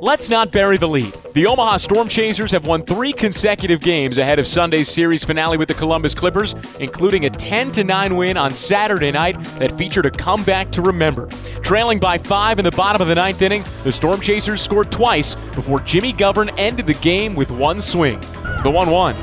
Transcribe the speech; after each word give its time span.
Let's 0.00 0.30
not 0.30 0.52
bury 0.52 0.78
the 0.78 0.86
lead. 0.86 1.12
The 1.34 1.46
Omaha 1.46 1.78
Storm 1.78 2.08
Chasers 2.08 2.52
have 2.52 2.68
won 2.68 2.84
three 2.84 3.12
consecutive 3.12 3.80
games 3.80 4.16
ahead 4.16 4.38
of 4.38 4.46
Sunday's 4.46 4.88
series 4.88 5.24
finale 5.24 5.56
with 5.56 5.66
the 5.66 5.74
Columbus 5.74 6.14
Clippers, 6.14 6.54
including 6.78 7.24
a 7.24 7.30
10 7.30 7.72
9 7.84 8.16
win 8.16 8.36
on 8.36 8.54
Saturday 8.54 9.10
night 9.10 9.42
that 9.58 9.76
featured 9.76 10.06
a 10.06 10.10
comeback 10.12 10.70
to 10.70 10.82
remember. 10.82 11.26
Trailing 11.62 11.98
by 11.98 12.16
five 12.16 12.60
in 12.60 12.64
the 12.64 12.70
bottom 12.70 13.02
of 13.02 13.08
the 13.08 13.16
ninth 13.16 13.42
inning, 13.42 13.64
the 13.82 13.90
Storm 13.90 14.20
Chasers 14.20 14.62
scored 14.62 14.92
twice 14.92 15.34
before 15.34 15.80
Jimmy 15.80 16.12
Govern 16.12 16.48
ended 16.56 16.86
the 16.86 16.94
game 16.94 17.34
with 17.34 17.50
one 17.50 17.80
swing. 17.80 18.20
The 18.62 18.70
1 18.70 18.90
1. 18.90 19.16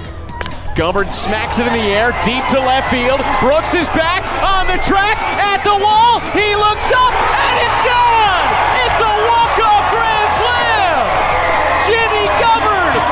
Govern 0.75 1.09
smacks 1.09 1.57
it 1.57 1.67
in 1.67 1.71
the 1.73 1.79
air, 1.79 2.11
deep 2.25 2.45
to 2.49 2.59
left 2.59 2.91
field. 2.91 3.21
Brooks 3.39 3.73
is 3.73 3.87
back 3.89 4.23
on 4.43 4.67
the 4.67 4.83
track, 4.83 5.15
at 5.39 5.63
the 5.63 5.81
wall. 5.81 6.19
He 6.35 6.53
looks 6.53 6.91
up, 6.91 7.13
and 7.13 7.65
it's 7.65 7.87
gone! 7.87 8.24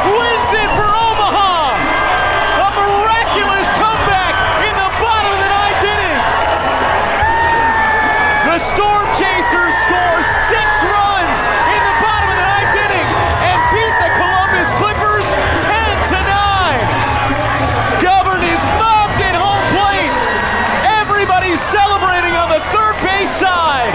Wins 0.10 0.50
it 0.58 0.70
for 0.74 0.90
Omaha! 0.90 1.78
A 2.66 2.70
miraculous 2.74 3.68
comeback 3.78 4.34
in 4.66 4.74
the 4.74 4.90
bottom 5.00 5.32
of 5.32 5.40
the 5.40 5.52
ninth 5.54 5.84
inning! 5.86 6.18
The 8.50 8.58
Storm 8.60 9.06
Chasers 9.16 9.76
score 9.86 10.20
six 10.50 10.68
runs 10.84 11.38
in 11.74 11.82
the 11.82 11.96
bottom 12.02 12.28
of 12.34 12.38
the 12.42 12.48
ninth 12.48 12.76
inning 12.90 13.10
and 13.46 13.58
beat 13.74 13.96
the 14.02 14.12
Columbus 14.18 14.70
Clippers 14.82 15.28
10 15.62 16.10
to 16.12 16.20
9. 16.20 18.02
Govern 18.02 18.42
is 18.44 18.62
mobbed 18.82 19.20
at 19.22 19.38
home 19.38 19.66
plate. 19.72 20.14
Everybody's 21.02 21.62
celebrating 21.62 22.34
on 22.34 22.50
the 22.50 22.62
third 22.74 22.98
base 23.06 23.32
side. 23.32 23.94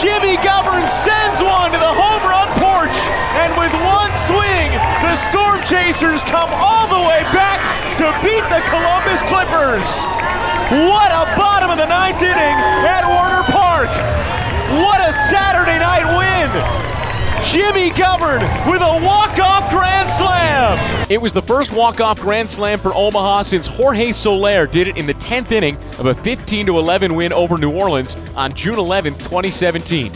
Jimmy 0.00 0.36
Govern 0.40 0.86
sends 0.86 1.42
one 1.42 1.72
to 1.72 1.78
the 1.78 1.92
home 1.92 2.05
Chasers 5.96 6.22
come 6.24 6.50
all 6.52 6.86
the 6.88 7.08
way 7.08 7.22
back 7.32 7.56
to 7.96 8.04
beat 8.20 8.44
the 8.52 8.60
Columbus 8.68 9.22
Clippers. 9.32 9.88
What 10.92 11.10
a 11.10 11.24
bottom 11.38 11.70
of 11.70 11.78
the 11.78 11.86
ninth 11.86 12.20
inning 12.20 12.56
at 12.84 13.00
Werner 13.08 13.42
Park. 13.48 13.88
What 14.84 15.00
a 15.00 15.10
Saturday 15.10 15.78
night 15.78 16.04
win. 16.12 16.52
Jimmy 17.48 17.96
Govern 17.96 18.42
with 18.70 18.82
a 18.82 19.06
walk-off 19.06 19.70
grand 19.70 20.06
slam. 20.10 21.06
It 21.10 21.18
was 21.18 21.32
the 21.32 21.40
first 21.40 21.72
walk-off 21.72 22.20
grand 22.20 22.50
slam 22.50 22.78
for 22.78 22.92
Omaha 22.94 23.40
since 23.40 23.66
Jorge 23.66 24.12
Soler 24.12 24.66
did 24.66 24.88
it 24.88 24.98
in 24.98 25.06
the 25.06 25.14
10th 25.14 25.50
inning 25.50 25.78
of 25.98 26.04
a 26.04 26.14
15 26.14 26.68
11 26.68 27.14
win 27.14 27.32
over 27.32 27.56
New 27.56 27.72
Orleans 27.72 28.18
on 28.36 28.52
June 28.52 28.78
11, 28.78 29.14
2017. 29.14 30.12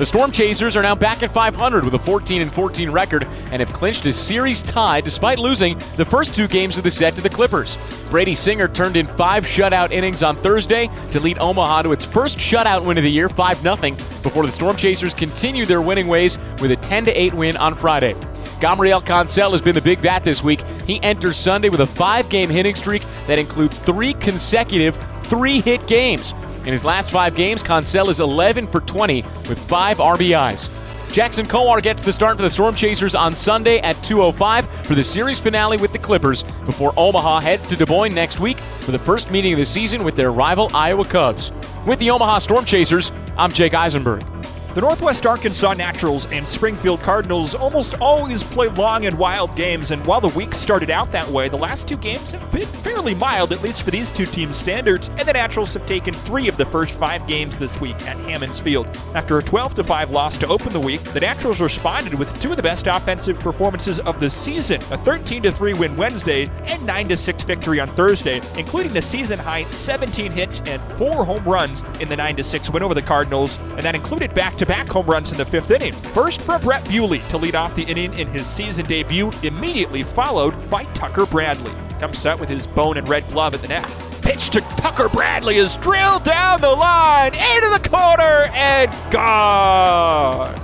The 0.00 0.06
Storm 0.06 0.32
Chasers 0.32 0.76
are 0.76 0.82
now 0.82 0.94
back 0.94 1.22
at 1.22 1.30
500 1.30 1.84
with 1.84 1.92
a 1.92 1.98
14 1.98 2.48
14 2.48 2.90
record 2.90 3.24
and 3.52 3.60
have 3.60 3.70
clinched 3.74 4.06
a 4.06 4.14
series 4.14 4.62
tie 4.62 5.02
despite 5.02 5.38
losing 5.38 5.76
the 5.98 6.06
first 6.06 6.34
two 6.34 6.48
games 6.48 6.78
of 6.78 6.84
the 6.84 6.90
set 6.90 7.14
to 7.16 7.20
the 7.20 7.28
Clippers. 7.28 7.76
Brady 8.08 8.34
Singer 8.34 8.66
turned 8.66 8.96
in 8.96 9.06
five 9.06 9.44
shutout 9.44 9.90
innings 9.90 10.22
on 10.22 10.36
Thursday 10.36 10.88
to 11.10 11.20
lead 11.20 11.36
Omaha 11.38 11.82
to 11.82 11.92
its 11.92 12.06
first 12.06 12.38
shutout 12.38 12.82
win 12.86 12.96
of 12.96 13.04
the 13.04 13.10
year, 13.10 13.28
5 13.28 13.58
0, 13.58 13.76
before 14.22 14.46
the 14.46 14.52
Storm 14.52 14.74
Chasers 14.74 15.12
continue 15.12 15.66
their 15.66 15.82
winning 15.82 16.08
ways 16.08 16.38
with 16.62 16.70
a 16.70 16.76
10 16.76 17.10
8 17.10 17.34
win 17.34 17.58
on 17.58 17.74
Friday. 17.74 18.14
Gabriel 18.58 19.02
Cancel 19.02 19.52
has 19.52 19.60
been 19.60 19.74
the 19.74 19.82
big 19.82 20.00
bat 20.00 20.24
this 20.24 20.42
week. 20.42 20.62
He 20.86 20.98
enters 21.02 21.36
Sunday 21.36 21.68
with 21.68 21.80
a 21.80 21.86
five 21.86 22.30
game 22.30 22.48
hitting 22.48 22.74
streak 22.74 23.02
that 23.26 23.38
includes 23.38 23.76
three 23.76 24.14
consecutive 24.14 24.96
three 25.24 25.60
hit 25.60 25.86
games. 25.86 26.32
In 26.60 26.72
his 26.72 26.84
last 26.84 27.10
five 27.10 27.34
games, 27.34 27.62
Cancel 27.62 28.10
is 28.10 28.20
11 28.20 28.66
for 28.66 28.80
20 28.80 29.22
with 29.48 29.58
five 29.66 29.96
RBIs. 29.96 30.76
Jackson 31.12 31.44
Kowar 31.46 31.82
gets 31.82 32.02
the 32.02 32.12
start 32.12 32.36
for 32.36 32.42
the 32.42 32.50
Storm 32.50 32.74
Chasers 32.74 33.14
on 33.14 33.34
Sunday 33.34 33.78
at 33.80 33.96
2:05 34.02 34.66
for 34.84 34.94
the 34.94 35.02
series 35.02 35.40
finale 35.40 35.76
with 35.76 35.92
the 35.92 35.98
Clippers 35.98 36.44
before 36.66 36.92
Omaha 36.96 37.40
heads 37.40 37.66
to 37.66 37.76
Des 37.76 37.86
Moines 37.86 38.14
next 38.14 38.38
week 38.38 38.58
for 38.58 38.92
the 38.92 38.98
first 38.98 39.30
meeting 39.30 39.54
of 39.54 39.58
the 39.58 39.64
season 39.64 40.04
with 40.04 40.14
their 40.14 40.30
rival 40.30 40.70
Iowa 40.72 41.04
Cubs. 41.04 41.50
With 41.86 41.98
the 41.98 42.10
Omaha 42.10 42.38
Storm 42.38 42.64
Chasers, 42.64 43.10
I'm 43.36 43.50
Jake 43.50 43.74
Eisenberg. 43.74 44.29
The 44.72 44.82
Northwest 44.82 45.26
Arkansas 45.26 45.74
Naturals 45.74 46.30
and 46.30 46.46
Springfield 46.46 47.00
Cardinals 47.00 47.56
almost 47.56 47.94
always 48.00 48.44
play 48.44 48.68
long 48.68 49.04
and 49.04 49.18
wild 49.18 49.56
games, 49.56 49.90
and 49.90 50.06
while 50.06 50.20
the 50.20 50.28
week 50.28 50.54
started 50.54 50.90
out 50.90 51.10
that 51.10 51.26
way, 51.26 51.48
the 51.48 51.58
last 51.58 51.88
two 51.88 51.96
games 51.96 52.30
have 52.30 52.52
been 52.52 52.68
fairly 52.68 53.16
mild, 53.16 53.52
at 53.52 53.62
least 53.62 53.82
for 53.82 53.90
these 53.90 54.12
two 54.12 54.26
teams' 54.26 54.56
standards, 54.56 55.08
and 55.18 55.26
the 55.26 55.32
Naturals 55.32 55.74
have 55.74 55.84
taken 55.88 56.14
three 56.14 56.46
of 56.46 56.56
the 56.56 56.64
first 56.64 56.96
five 56.96 57.26
games 57.26 57.58
this 57.58 57.80
week 57.80 57.96
at 58.06 58.16
Hammons 58.18 58.60
Field. 58.60 58.86
After 59.16 59.38
a 59.38 59.42
12 59.42 59.84
5 59.84 60.10
loss 60.12 60.38
to 60.38 60.46
open 60.46 60.72
the 60.72 60.78
week, 60.78 61.02
the 61.14 61.20
Naturals 61.20 61.58
responded 61.58 62.14
with 62.14 62.40
two 62.40 62.52
of 62.52 62.56
the 62.56 62.62
best 62.62 62.86
offensive 62.86 63.40
performances 63.40 63.98
of 63.98 64.20
the 64.20 64.30
season 64.30 64.80
a 64.92 64.98
13 64.98 65.50
3 65.50 65.74
win 65.74 65.96
Wednesday 65.96 66.48
and 66.66 66.86
9 66.86 67.16
6 67.16 67.42
victory 67.42 67.80
on 67.80 67.88
Thursday, 67.88 68.40
including 68.56 68.96
a 68.96 69.02
season 69.02 69.40
high 69.40 69.64
17 69.64 70.30
hits 70.30 70.62
and 70.66 70.80
four 70.92 71.24
home 71.24 71.42
runs 71.42 71.82
in 71.98 72.08
the 72.08 72.14
9 72.14 72.40
6 72.40 72.70
win 72.70 72.84
over 72.84 72.94
the 72.94 73.02
Cardinals, 73.02 73.58
and 73.70 73.80
that 73.80 73.96
included 73.96 74.32
back 74.32 74.56
to 74.60 74.66
back 74.66 74.86
home 74.88 75.06
runs 75.06 75.32
in 75.32 75.38
the 75.38 75.44
fifth 75.44 75.70
inning. 75.70 75.94
First 75.94 76.42
for 76.42 76.58
Brett 76.58 76.86
Bewley 76.86 77.20
to 77.30 77.38
lead 77.38 77.54
off 77.54 77.74
the 77.74 77.84
inning 77.84 78.12
in 78.12 78.28
his 78.28 78.46
season 78.46 78.84
debut, 78.84 79.32
immediately 79.42 80.02
followed 80.02 80.52
by 80.68 80.84
Tucker 80.92 81.24
Bradley. 81.24 81.72
Comes 81.98 82.18
set 82.18 82.38
with 82.38 82.50
his 82.50 82.66
bone 82.66 82.98
and 82.98 83.08
red 83.08 83.26
glove 83.28 83.54
at 83.54 83.62
the 83.62 83.68
net. 83.68 83.90
Pitch 84.20 84.50
to 84.50 84.60
Tucker 84.60 85.08
Bradley 85.08 85.56
is 85.56 85.78
drilled 85.78 86.24
down 86.24 86.60
the 86.60 86.68
line, 86.68 87.32
into 87.32 87.70
the 87.70 87.88
corner, 87.88 88.50
and 88.52 88.94
gone. 89.10 90.54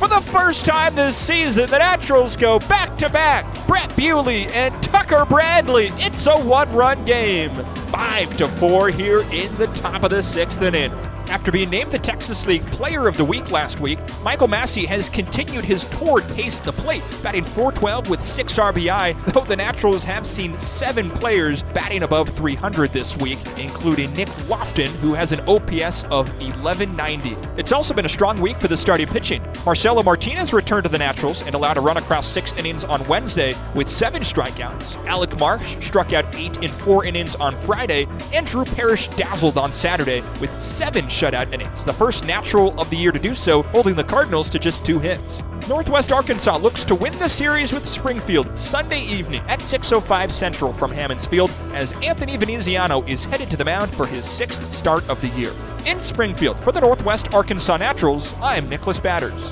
For 0.00 0.08
the 0.08 0.20
first 0.32 0.66
time 0.66 0.96
this 0.96 1.16
season, 1.16 1.70
the 1.70 1.78
Naturals 1.78 2.34
go 2.34 2.58
back 2.58 2.98
to 2.98 3.08
back. 3.08 3.46
Brett 3.68 3.94
Bewley 3.94 4.46
and 4.48 4.74
Tucker 4.82 5.24
Bradley. 5.24 5.90
It's 5.94 6.26
a 6.26 6.36
one-run 6.36 7.04
game. 7.04 7.50
Five 7.90 8.36
to 8.38 8.48
four 8.48 8.88
here 8.88 9.20
in 9.30 9.54
the 9.58 9.68
top 9.76 10.02
of 10.02 10.10
the 10.10 10.24
sixth 10.24 10.60
inning. 10.60 10.90
After 11.28 11.52
being 11.52 11.68
named 11.68 11.92
the 11.92 11.98
Texas 11.98 12.46
League 12.46 12.64
Player 12.68 13.06
of 13.06 13.18
the 13.18 13.24
Week 13.24 13.50
last 13.50 13.80
week, 13.80 13.98
Michael 14.22 14.48
Massey 14.48 14.86
has 14.86 15.10
continued 15.10 15.62
his 15.62 15.84
torrid 15.86 16.26
pace 16.28 16.58
the 16.58 16.72
plate, 16.72 17.02
batting 17.22 17.44
412 17.44 18.08
with 18.08 18.24
6 18.24 18.56
RBI, 18.56 19.24
though 19.34 19.44
the 19.44 19.54
Naturals 19.54 20.04
have 20.04 20.26
seen 20.26 20.56
seven 20.56 21.10
players 21.10 21.62
batting 21.74 22.02
above 22.02 22.30
300 22.30 22.90
this 22.90 23.14
week, 23.18 23.38
including 23.58 24.10
Nick 24.14 24.28
Loftin, 24.48 24.90
who 25.02 25.12
has 25.12 25.32
an 25.32 25.40
OPS 25.40 26.04
of 26.04 26.28
1190. 26.40 27.36
It's 27.58 27.72
also 27.72 27.92
been 27.92 28.06
a 28.06 28.08
strong 28.08 28.40
week 28.40 28.58
for 28.58 28.68
the 28.68 28.76
starting 28.76 29.06
pitching. 29.06 29.42
Marcelo 29.66 30.02
Martinez 30.02 30.54
returned 30.54 30.84
to 30.84 30.88
the 30.88 30.96
Naturals 30.96 31.42
and 31.42 31.54
allowed 31.54 31.76
a 31.76 31.80
run 31.82 31.98
across 31.98 32.26
six 32.26 32.56
innings 32.56 32.84
on 32.84 33.06
Wednesday 33.06 33.54
with 33.74 33.88
seven 33.88 34.22
strikeouts. 34.22 35.04
Alec 35.06 35.38
Marsh 35.38 35.76
struck 35.84 36.14
out 36.14 36.24
eight 36.34 36.62
in 36.62 36.70
four 36.70 37.04
innings 37.04 37.34
on 37.34 37.52
Friday, 37.52 38.06
and 38.32 38.46
Drew 38.46 38.64
Parrish 38.64 39.08
dazzled 39.08 39.58
on 39.58 39.70
Saturday 39.70 40.22
with 40.40 40.50
seven 40.58 41.04
shutout 41.18 41.52
innings, 41.52 41.84
the 41.84 41.92
first 41.92 42.24
natural 42.24 42.78
of 42.80 42.88
the 42.90 42.96
year 42.96 43.10
to 43.10 43.18
do 43.18 43.34
so, 43.34 43.62
holding 43.62 43.96
the 43.96 44.04
Cardinals 44.04 44.48
to 44.50 44.58
just 44.58 44.84
two 44.84 45.00
hits. 45.00 45.42
Northwest 45.68 46.12
Arkansas 46.12 46.56
looks 46.58 46.84
to 46.84 46.94
win 46.94 47.18
the 47.18 47.28
series 47.28 47.72
with 47.72 47.86
Springfield 47.86 48.56
Sunday 48.56 49.00
evening 49.00 49.42
at 49.48 49.60
6:05 49.60 50.30
Central 50.30 50.72
from 50.72 50.92
Hammons 50.92 51.26
Field 51.26 51.50
as 51.74 51.92
Anthony 52.02 52.36
Veneziano 52.36 53.02
is 53.02 53.24
headed 53.24 53.50
to 53.50 53.56
the 53.56 53.64
mound 53.64 53.92
for 53.92 54.06
his 54.06 54.24
sixth 54.24 54.72
start 54.72 55.08
of 55.10 55.20
the 55.20 55.28
year. 55.28 55.52
In 55.86 55.98
Springfield 55.98 56.56
for 56.60 56.70
the 56.70 56.80
Northwest 56.80 57.34
Arkansas 57.34 57.78
Naturals, 57.78 58.32
I'm 58.40 58.68
Nicholas 58.68 59.00
Batters. 59.00 59.50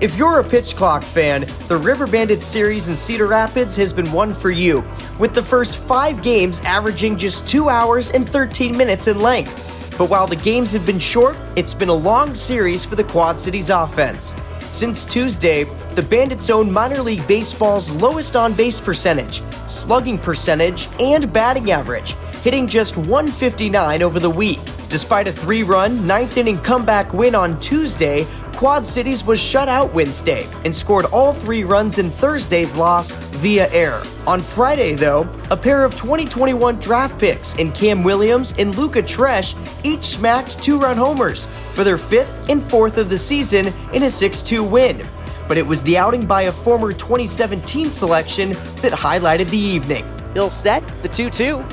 If 0.00 0.18
you're 0.18 0.40
a 0.40 0.44
pitch 0.44 0.74
clock 0.74 1.04
fan, 1.04 1.46
the 1.68 1.76
River 1.76 2.08
Bandit 2.08 2.42
series 2.42 2.88
in 2.88 2.96
Cedar 2.96 3.28
Rapids 3.28 3.76
has 3.76 3.92
been 3.92 4.10
one 4.10 4.32
for 4.32 4.50
you, 4.50 4.84
with 5.20 5.32
the 5.32 5.42
first 5.42 5.78
five 5.78 6.20
games 6.22 6.60
averaging 6.62 7.16
just 7.16 7.46
2 7.48 7.68
hours 7.68 8.10
and 8.10 8.28
13 8.28 8.76
minutes 8.76 9.06
in 9.06 9.20
length. 9.20 9.63
But 9.96 10.10
while 10.10 10.26
the 10.26 10.36
games 10.36 10.72
have 10.72 10.84
been 10.84 10.98
short, 10.98 11.36
it's 11.54 11.72
been 11.72 11.88
a 11.88 11.94
long 11.94 12.34
series 12.34 12.84
for 12.84 12.96
the 12.96 13.04
Quad 13.04 13.38
Cities 13.38 13.70
offense. 13.70 14.34
Since 14.72 15.06
Tuesday, 15.06 15.64
the 15.94 16.02
Bandits 16.02 16.50
own 16.50 16.70
minor 16.72 17.00
league 17.00 17.24
baseball's 17.28 17.92
lowest 17.92 18.34
on 18.34 18.54
base 18.54 18.80
percentage, 18.80 19.40
slugging 19.68 20.18
percentage, 20.18 20.88
and 20.98 21.32
batting 21.32 21.70
average, 21.70 22.14
hitting 22.42 22.66
just 22.66 22.96
159 22.96 24.02
over 24.02 24.18
the 24.18 24.28
week. 24.28 24.58
Despite 24.88 25.28
a 25.28 25.32
three 25.32 25.62
run, 25.62 26.04
ninth 26.08 26.36
inning 26.36 26.58
comeback 26.58 27.14
win 27.14 27.36
on 27.36 27.60
Tuesday, 27.60 28.26
Quad 28.56 28.86
Cities 28.86 29.24
was 29.24 29.42
shut 29.42 29.68
out 29.68 29.92
Wednesday 29.92 30.48
and 30.64 30.72
scored 30.72 31.06
all 31.06 31.32
three 31.32 31.64
runs 31.64 31.98
in 31.98 32.08
Thursday's 32.08 32.76
loss 32.76 33.16
via 33.16 33.68
error. 33.72 34.02
On 34.28 34.40
Friday, 34.40 34.94
though, 34.94 35.28
a 35.50 35.56
pair 35.56 35.84
of 35.84 35.96
2021 35.96 36.78
draft 36.78 37.18
picks 37.18 37.56
in 37.56 37.72
Cam 37.72 38.04
Williams 38.04 38.54
and 38.56 38.76
Luca 38.76 39.02
Tresh 39.02 39.54
each 39.84 40.04
smacked 40.04 40.62
two 40.62 40.78
run 40.78 40.96
homers 40.96 41.46
for 41.74 41.82
their 41.82 41.98
fifth 41.98 42.48
and 42.48 42.62
fourth 42.62 42.96
of 42.96 43.10
the 43.10 43.18
season 43.18 43.72
in 43.92 44.04
a 44.04 44.10
6 44.10 44.42
2 44.44 44.62
win. 44.62 45.04
But 45.48 45.58
it 45.58 45.66
was 45.66 45.82
the 45.82 45.98
outing 45.98 46.24
by 46.24 46.42
a 46.42 46.52
former 46.52 46.92
2017 46.92 47.90
selection 47.90 48.50
that 48.80 48.92
highlighted 48.92 49.50
the 49.50 49.58
evening. 49.58 50.04
He'll 50.32 50.48
set 50.48 50.86
the 51.02 51.08
2 51.08 51.28
2. 51.28 51.64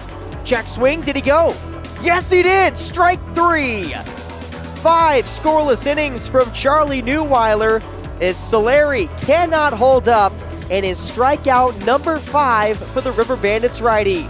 Check 0.44 0.68
swing, 0.68 1.02
did 1.02 1.16
he 1.16 1.22
go? 1.22 1.56
Yes, 2.02 2.32
he 2.32 2.42
did! 2.42 2.76
Strike 2.76 3.22
three! 3.36 3.94
Five 4.82 5.26
scoreless 5.26 5.86
innings 5.86 6.28
from 6.28 6.52
Charlie 6.54 7.04
Neuweiler, 7.04 7.84
as 8.20 8.36
Solari 8.36 9.16
cannot 9.22 9.74
hold 9.74 10.08
up 10.08 10.34
and 10.72 10.84
is 10.84 10.98
strikeout 10.98 11.86
number 11.86 12.18
five 12.18 12.80
for 12.80 13.00
the 13.00 13.12
River 13.12 13.36
Bandits 13.36 13.80
righty. 13.80 14.24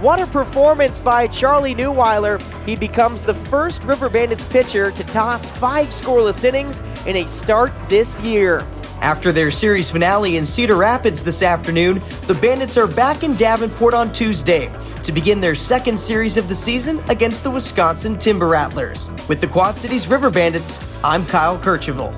What 0.00 0.20
a 0.20 0.28
performance 0.28 1.00
by 1.00 1.26
Charlie 1.26 1.74
Neuweiler. 1.74 2.40
He 2.64 2.76
becomes 2.76 3.24
the 3.24 3.34
first 3.34 3.82
River 3.82 4.08
Bandits 4.08 4.44
pitcher 4.44 4.92
to 4.92 5.02
toss 5.02 5.50
five 5.50 5.88
scoreless 5.88 6.44
innings 6.44 6.84
in 7.04 7.16
a 7.16 7.26
start 7.26 7.72
this 7.88 8.20
year. 8.20 8.64
After 9.00 9.32
their 9.32 9.50
series 9.50 9.90
finale 9.90 10.36
in 10.36 10.44
Cedar 10.44 10.76
Rapids 10.76 11.20
this 11.20 11.42
afternoon, 11.42 12.00
the 12.28 12.38
Bandits 12.40 12.76
are 12.78 12.86
back 12.86 13.24
in 13.24 13.34
Davenport 13.34 13.94
on 13.94 14.12
Tuesday 14.12 14.70
to 15.10 15.14
begin 15.14 15.40
their 15.40 15.56
second 15.56 15.98
series 15.98 16.36
of 16.36 16.48
the 16.48 16.54
season 16.54 17.00
against 17.08 17.42
the 17.42 17.50
Wisconsin 17.50 18.16
Timber 18.16 18.46
Rattlers. 18.46 19.10
With 19.28 19.40
the 19.40 19.48
Quad 19.48 19.76
Cities 19.76 20.06
River 20.06 20.30
Bandits, 20.30 21.02
I'm 21.02 21.26
Kyle 21.26 21.58
Kercheval. 21.58 22.14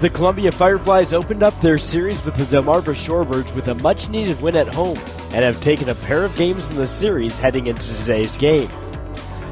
The 0.00 0.10
Columbia 0.10 0.52
Fireflies 0.52 1.12
opened 1.12 1.42
up 1.42 1.60
their 1.60 1.76
series 1.76 2.24
with 2.24 2.36
the 2.36 2.44
Delmarva 2.44 2.94
Shorebirds 2.94 3.52
with 3.52 3.66
a 3.66 3.74
much 3.74 4.08
needed 4.10 4.40
win 4.40 4.54
at 4.54 4.68
home 4.68 4.96
and 5.32 5.42
have 5.42 5.60
taken 5.60 5.88
a 5.88 5.96
pair 5.96 6.24
of 6.24 6.36
games 6.36 6.70
in 6.70 6.76
the 6.76 6.86
series 6.86 7.36
heading 7.36 7.66
into 7.66 7.92
today's 7.96 8.36
game. 8.36 8.70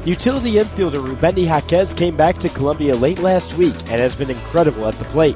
Utility 0.05 0.53
infielder 0.53 1.05
Rubendy 1.05 1.47
Jaquez 1.47 1.93
came 1.93 2.15
back 2.15 2.37
to 2.37 2.47
Columbia 2.47 2.95
late 2.95 3.19
last 3.19 3.55
week 3.55 3.75
and 3.89 3.99
has 3.99 4.15
been 4.15 4.29
incredible 4.29 4.85
at 4.85 4.95
the 4.95 5.05
plate. 5.05 5.35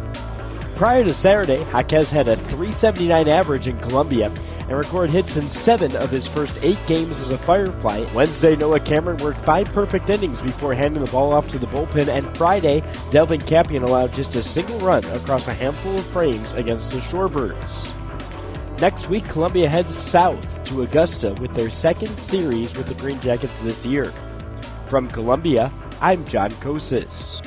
Prior 0.78 1.04
to 1.04 1.14
Saturday, 1.14 1.62
Jaquez 1.74 2.10
had 2.10 2.30
a 2.30 2.38
379 2.38 3.28
average 3.28 3.68
in 3.68 3.78
Columbia 3.80 4.32
and 4.70 4.78
record 4.78 5.10
hits 5.10 5.36
in 5.36 5.50
seven 5.50 5.96
of 5.96 6.12
his 6.12 6.28
first 6.28 6.64
eight 6.64 6.80
games 6.88 7.20
as 7.20 7.32
a 7.32 7.38
Firefly. 7.40 8.06
Wednesday, 8.14 8.56
Noah 8.56 8.80
Cameron 8.80 9.18
worked 9.18 9.40
five 9.40 9.68
perfect 9.74 10.10
innings 10.10 10.42
before 10.42 10.76
handing 10.76 11.04
the 11.04 11.12
ball 11.12 11.34
off 11.34 11.48
to 11.50 11.58
the 11.58 11.66
bullpen, 11.68 12.08
and 12.08 12.38
Friday, 12.38 12.84
Delvin 13.12 13.42
Campion 13.42 13.82
allowed 13.82 14.14
just 14.14 14.36
a 14.36 14.44
single 14.44 14.80
run 14.80 15.04
across 15.06 15.48
a 15.48 15.54
handful 15.54 15.98
of 15.98 16.06
frames 16.06 16.54
against 16.54 16.92
the 16.92 17.00
Shorebirds. 17.00 17.92
Next 18.80 19.10
week, 19.10 19.26
Columbia 19.26 19.68
heads 19.68 19.94
south 19.96 20.64
to 20.66 20.84
Augusta 20.84 21.34
with 21.42 21.54
their 21.56 21.72
second 21.72 22.16
series 22.18 22.78
with 22.78 22.86
the 22.86 22.94
Green 22.94 23.20
Jackets 23.22 23.58
this 23.64 23.86
year. 23.86 24.06
From 24.86 25.08
Columbia, 25.08 25.72
I'm 26.00 26.24
John 26.26 26.52
Kosis. 26.52 27.44